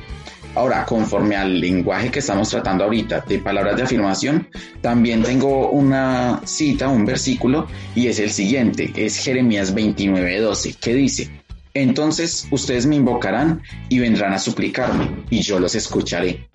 Ahora, 0.56 0.86
conforme 0.86 1.36
al 1.36 1.60
lenguaje 1.60 2.10
que 2.10 2.20
estamos 2.20 2.48
tratando 2.48 2.84
ahorita 2.84 3.20
de 3.28 3.40
palabras 3.40 3.76
de 3.76 3.82
afirmación, 3.82 4.48
también 4.80 5.22
tengo 5.22 5.68
una 5.68 6.40
cita, 6.46 6.88
un 6.88 7.04
versículo, 7.04 7.66
y 7.94 8.06
es 8.06 8.18
el 8.20 8.30
siguiente, 8.30 8.90
es 8.96 9.18
Jeremías 9.18 9.74
29:12, 9.74 10.78
que 10.80 10.94
dice, 10.94 11.30
entonces 11.74 12.48
ustedes 12.50 12.86
me 12.86 12.96
invocarán 12.96 13.60
y 13.90 13.98
vendrán 13.98 14.32
a 14.32 14.38
suplicarme, 14.38 15.24
y 15.28 15.42
yo 15.42 15.60
los 15.60 15.74
escucharé. 15.74 16.48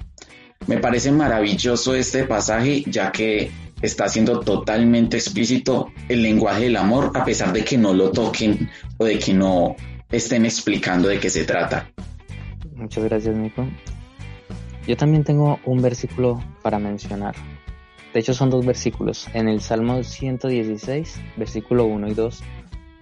Me 0.66 0.80
parece 0.80 1.12
maravilloso 1.12 1.94
este 1.94 2.24
pasaje, 2.24 2.84
ya 2.88 3.12
que 3.12 3.52
está 3.84 4.10
siendo 4.10 4.40
totalmente 4.40 5.18
explícito 5.18 5.92
el 6.10 6.24
lenguaje 6.24 6.64
del 6.64 6.78
amor, 6.78 7.12
a 7.14 7.24
pesar 7.24 7.54
de 7.54 7.64
que 7.64 7.78
no 7.78 7.94
lo 7.94 8.10
toquen 8.12 8.68
o 8.98 9.06
de 9.06 9.20
que 9.20 9.36
no 9.36 9.76
estén 10.12 10.46
explicando 10.46 11.08
de 11.08 11.20
qué 11.20 11.30
se 11.30 11.44
trata. 11.44 11.92
Muchas 12.76 13.04
gracias, 13.04 13.36
Nico. 13.36 13.68
Yo 14.88 14.98
también 14.98 15.24
tengo 15.24 15.60
un 15.66 15.82
versículo 15.82 16.42
para 16.62 16.80
mencionar. 16.80 17.36
De 18.14 18.20
hecho, 18.20 18.34
son 18.34 18.50
dos 18.50 18.66
versículos. 18.66 19.28
En 19.34 19.48
el 19.48 19.62
Salmo 19.62 20.04
116, 20.04 21.22
versículo 21.38 21.86
1 21.86 22.10
y 22.10 22.14
2, 22.14 22.44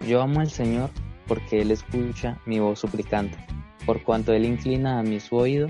yo 0.08 0.22
amo 0.22 0.42
al 0.42 0.50
Señor 0.50 0.89
porque 1.28 1.62
Él 1.62 1.72
escucha 1.72 2.39
mi 2.46 2.60
voz 2.60 2.80
suplicante. 2.80 3.38
Por 3.86 4.04
cuanto 4.04 4.34
Él 4.34 4.46
inclina 4.46 5.00
a 5.00 5.04
mi 5.04 5.20
oído, 5.32 5.68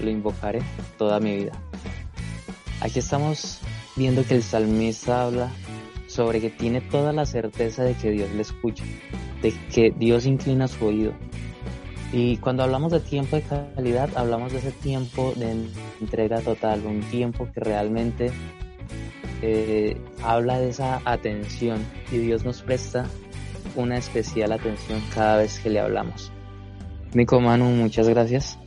lo 0.00 0.10
invocaré 0.10 0.60
toda 0.96 1.20
mi 1.20 1.36
vida. 1.36 1.52
Aquí 2.80 3.00
estamos 3.00 3.60
viendo 3.96 4.24
que 4.24 4.34
el 4.34 4.42
salmista 4.42 5.22
habla 5.22 5.50
sobre 6.06 6.40
que 6.40 6.50
tiene 6.50 6.80
toda 6.80 7.12
la 7.12 7.26
certeza 7.26 7.84
de 7.84 7.94
que 7.94 8.10
Dios 8.10 8.30
le 8.32 8.42
escucha, 8.42 8.84
de 9.42 9.52
que 9.74 9.90
Dios 9.90 10.26
inclina 10.26 10.68
su 10.68 10.86
oído, 10.86 11.12
y 12.12 12.36
cuando 12.36 12.62
hablamos 12.62 12.92
de 12.92 13.00
tiempo 13.00 13.36
de 13.36 13.42
calidad, 13.42 14.10
hablamos 14.16 14.52
de 14.52 14.58
ese 14.58 14.70
tiempo 14.70 15.32
de 15.36 15.66
entrega 16.00 16.40
total, 16.40 16.84
un 16.86 17.00
tiempo 17.00 17.48
que 17.52 17.60
realmente 17.60 18.30
eh, 19.40 19.96
habla 20.22 20.58
de 20.58 20.68
esa 20.68 21.00
atención 21.06 21.84
y 22.12 22.18
Dios 22.18 22.44
nos 22.44 22.62
presta 22.62 23.06
una 23.76 23.96
especial 23.96 24.52
atención 24.52 25.00
cada 25.14 25.38
vez 25.38 25.58
que 25.58 25.70
le 25.70 25.80
hablamos. 25.80 26.30
Nico 27.14 27.40
Manu, 27.40 27.64
muchas 27.64 28.08
gracias. 28.08 28.58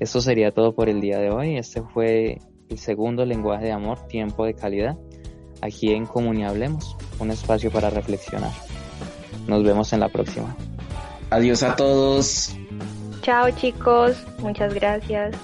Esto 0.00 0.20
sería 0.22 0.52
todo 0.52 0.74
por 0.74 0.88
el 0.88 1.00
día 1.00 1.18
de 1.18 1.30
hoy. 1.30 1.56
Este 1.56 1.82
fue 1.82 2.38
el 2.68 2.78
segundo 2.78 3.24
lenguaje 3.26 3.66
de 3.66 3.72
amor, 3.72 4.06
tiempo 4.08 4.46
de 4.46 4.54
calidad, 4.54 4.96
aquí 5.60 5.92
en 5.92 6.06
Comuniablemos, 6.06 6.96
un 7.18 7.30
espacio 7.30 7.70
para 7.70 7.90
reflexionar. 7.90 8.52
Nos 9.46 9.62
vemos 9.62 9.92
en 9.92 10.00
la 10.00 10.08
próxima. 10.08 10.56
Adiós 11.30 11.62
a 11.62 11.76
todos. 11.76 12.56
Chao 13.26 13.50
chicos, 13.50 14.16
muchas 14.38 14.72
gracias. 14.72 15.34